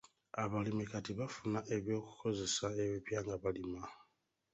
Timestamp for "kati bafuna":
0.91-1.59